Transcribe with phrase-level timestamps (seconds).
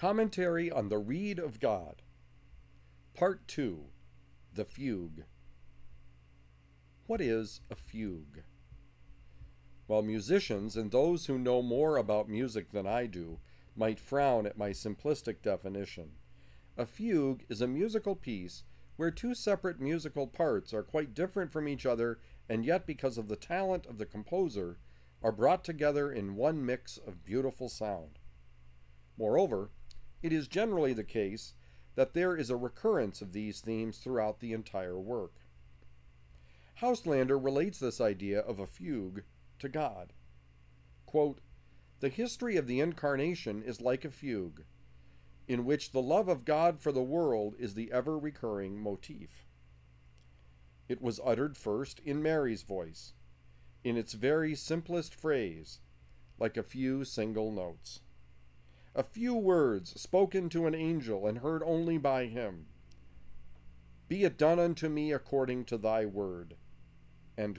[0.00, 2.00] Commentary on the Reed of God.
[3.12, 3.84] Part 2
[4.54, 5.24] The Fugue.
[7.06, 8.44] What is a fugue?
[9.86, 13.40] While musicians and those who know more about music than I do
[13.76, 16.12] might frown at my simplistic definition,
[16.78, 18.64] a fugue is a musical piece
[18.96, 23.28] where two separate musical parts are quite different from each other and yet, because of
[23.28, 24.78] the talent of the composer,
[25.22, 28.18] are brought together in one mix of beautiful sound.
[29.18, 29.68] Moreover,
[30.22, 31.54] it is generally the case
[31.94, 35.34] that there is a recurrence of these themes throughout the entire work.
[36.80, 39.22] Houselander relates this idea of a fugue
[39.58, 40.12] to God.
[41.06, 41.40] Quote,
[42.00, 44.64] the history of the incarnation is like a fugue,
[45.46, 49.46] in which the love of God for the world is the ever recurring motif.
[50.88, 53.12] It was uttered first in Mary's voice,
[53.84, 55.80] in its very simplest phrase,
[56.38, 58.00] like a few single notes.
[58.94, 62.66] A few words spoken to an angel and heard only by him.
[64.08, 66.56] Be it done unto me according to thy word.
[67.38, 67.58] And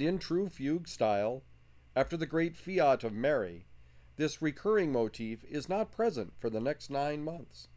[0.00, 1.42] in true fugue style,
[1.96, 3.66] after the great fiat of Mary,
[4.16, 7.68] this recurring motif is not present for the next nine months.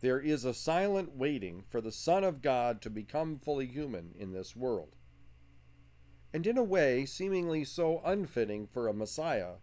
[0.00, 4.32] There is a silent waiting for the Son of God to become fully human in
[4.32, 4.96] this world.
[6.32, 9.54] And in a way seemingly so unfitting for a Messiah,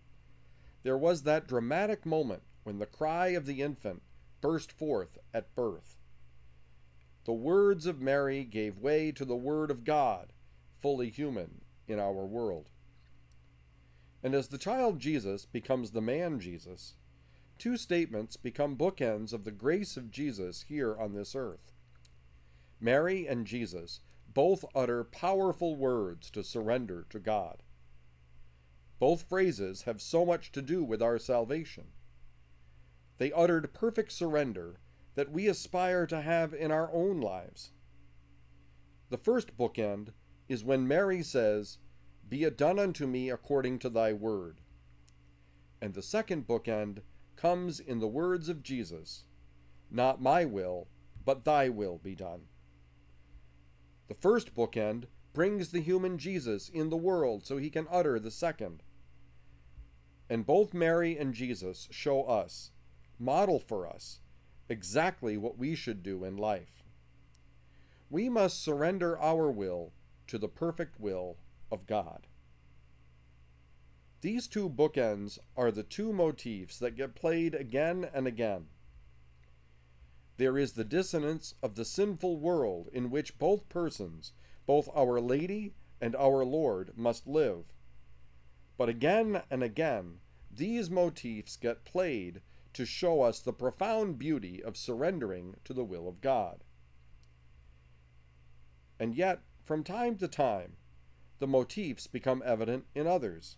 [0.87, 4.01] there was that dramatic moment when the cry of the infant
[4.39, 5.97] burst forth at birth.
[7.25, 10.31] The words of Mary gave way to the Word of God,
[10.79, 12.69] fully human in our world.
[14.23, 16.93] And as the child Jesus becomes the man Jesus,
[17.57, 21.73] two statements become bookends of the grace of Jesus here on this earth.
[22.79, 23.99] Mary and Jesus
[24.33, 27.61] both utter powerful words to surrender to God.
[28.99, 31.85] Both phrases have so much to do with our salvation.
[33.17, 34.79] They uttered perfect surrender
[35.15, 37.71] that we aspire to have in our own lives.
[39.09, 40.09] The first bookend
[40.47, 41.77] is when Mary says,
[42.27, 44.61] Be it done unto me according to thy word.
[45.81, 47.01] And the second bookend
[47.35, 49.25] comes in the words of Jesus
[49.91, 50.87] Not my will,
[51.23, 52.47] but thy will be done.
[54.07, 58.31] The first bookend brings the human Jesus in the world so he can utter the
[58.31, 58.81] second.
[60.29, 62.71] And both Mary and Jesus show us,
[63.17, 64.19] model for us,
[64.69, 66.83] exactly what we should do in life.
[68.09, 69.93] We must surrender our will
[70.27, 71.37] to the perfect will
[71.71, 72.27] of God.
[74.21, 78.65] These two bookends are the two motifs that get played again and again.
[80.37, 84.33] There is the dissonance of the sinful world in which both persons,
[84.65, 87.65] both Our Lady and our Lord, must live.
[88.77, 90.19] But again and again,
[90.51, 92.41] these motifs get played
[92.73, 96.63] to show us the profound beauty of surrendering to the will of God.
[98.99, 100.77] And yet, from time to time,
[101.39, 103.57] the motifs become evident in others.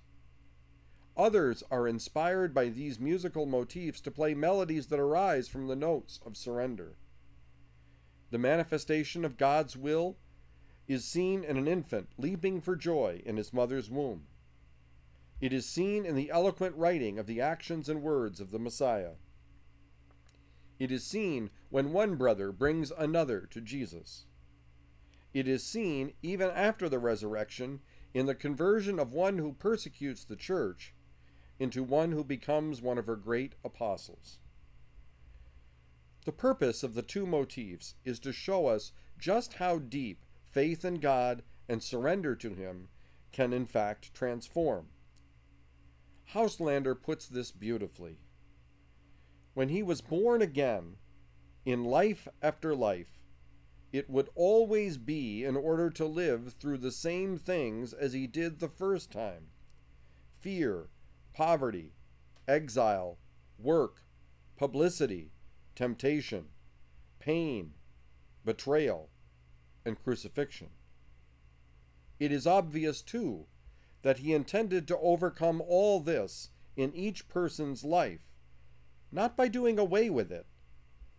[1.17, 6.21] Others are inspired by these musical motifs to play melodies that arise from the notes
[6.25, 6.95] of surrender.
[8.31, 10.15] The manifestation of God's will
[10.87, 14.28] is seen in an infant leaping for joy in his mother's womb.
[15.41, 19.13] It is seen in the eloquent writing of the actions and words of the Messiah.
[20.79, 24.25] It is seen when one brother brings another to Jesus.
[25.33, 27.81] It is seen even after the resurrection
[28.13, 30.93] in the conversion of one who persecutes the church
[31.59, 34.39] into one who becomes one of her great apostles.
[36.25, 40.95] The purpose of the two motifs is to show us just how deep faith in
[40.95, 42.89] God and surrender to Him
[43.31, 44.87] can in fact transform.
[46.33, 48.19] Houselander puts this beautifully.
[49.53, 50.97] When he was born again,
[51.65, 53.19] in life after life,
[53.91, 58.59] it would always be in order to live through the same things as he did
[58.59, 59.47] the first time
[60.39, 60.87] fear,
[61.33, 61.93] poverty,
[62.47, 63.17] exile,
[63.57, 64.03] work,
[64.55, 65.31] publicity,
[65.75, 66.45] temptation,
[67.19, 67.73] pain,
[68.45, 69.09] betrayal,
[69.85, 70.69] and crucifixion.
[72.19, 73.47] It is obvious, too,
[74.01, 78.31] that he intended to overcome all this in each person's life,
[79.11, 80.45] not by doing away with it,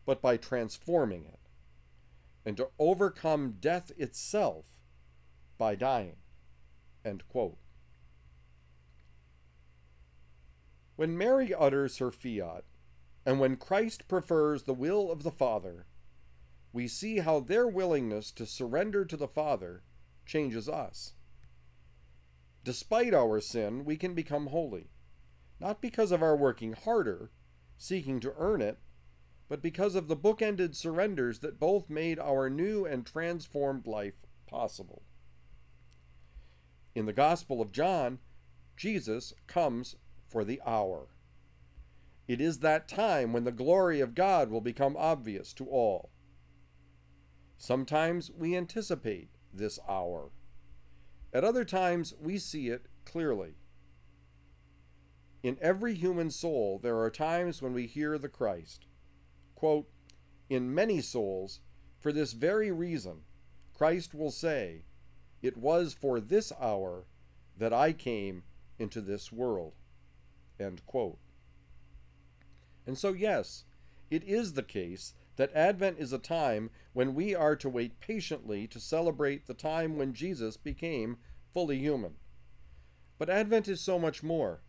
[0.06, 1.40] but by transforming it,
[2.44, 4.64] and to overcome death itself
[5.58, 6.16] by dying.
[10.96, 12.64] When Mary utters her fiat,
[13.26, 15.86] and when Christ prefers the will of the Father,
[16.72, 19.82] we see how their willingness to surrender to the Father
[20.24, 21.14] changes us.
[22.64, 24.90] Despite our sin, we can become holy.
[25.60, 27.30] not because of our working harder,
[27.76, 28.78] seeking to earn it,
[29.48, 34.14] but because of the bookended surrenders that both made our new and transformed life
[34.46, 35.02] possible.
[36.94, 38.18] In the Gospel of John,
[38.76, 39.96] Jesus comes
[40.28, 41.08] for the hour.
[42.26, 46.10] It is that time when the glory of God will become obvious to all.
[47.58, 50.30] Sometimes we anticipate this hour.
[51.32, 53.54] At other times, we see it clearly.
[55.42, 58.86] In every human soul, there are times when we hear the Christ.
[59.54, 59.88] Quote,
[60.48, 61.60] In many souls,
[61.98, 63.22] for this very reason,
[63.72, 64.82] Christ will say,
[65.40, 67.06] It was for this hour
[67.56, 68.42] that I came
[68.78, 69.74] into this world.
[70.58, 71.18] End quote.
[72.86, 73.64] And so, yes,
[74.10, 78.66] it is the case that Advent is a time when we are to wait patiently
[78.66, 81.16] to celebrate the time when Jesus became
[81.54, 82.16] fully human.
[83.16, 84.60] But Advent is so much more.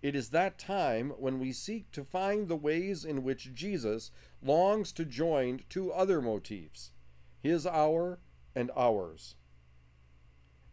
[0.00, 4.92] It is that time when we seek to find the ways in which Jesus longs
[4.92, 6.92] to join two other motifs
[7.40, 8.20] his hour
[8.54, 9.34] and ours.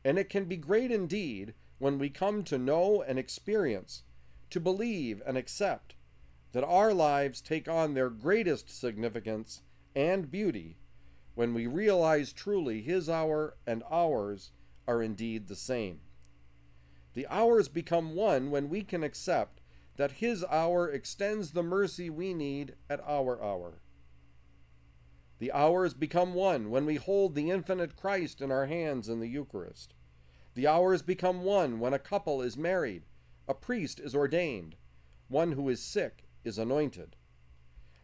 [0.03, 4.03] And it can be great indeed when we come to know and experience,
[4.51, 5.94] to believe and accept
[6.55, 9.61] that our lives take on their greatest significance
[9.93, 10.77] and beauty
[11.33, 14.51] when we realize truly His hour and ours
[14.87, 15.99] are indeed the same.
[17.13, 19.59] The hours become one when we can accept
[19.97, 23.81] that His hour extends the mercy we need at our hour.
[25.39, 29.27] The hours become one when we hold the infinite Christ in our hands in the
[29.27, 29.93] Eucharist.
[30.53, 33.03] The hours become one when a couple is married,
[33.45, 34.77] a priest is ordained,
[35.27, 37.15] one who is sick is anointed.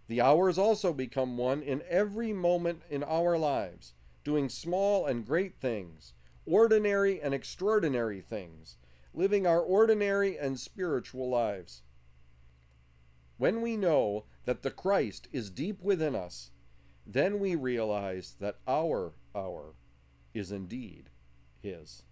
[0.08, 3.94] The hours also become one in every moment in our lives,
[4.26, 6.14] doing small and great things,
[6.46, 8.76] ordinary and extraordinary things,
[9.14, 11.84] living our ordinary and spiritual lives.
[13.38, 16.52] When we know that the Christ is deep within us,
[17.06, 19.76] then we realize that our hour
[20.34, 21.10] is indeed
[21.62, 22.04] His.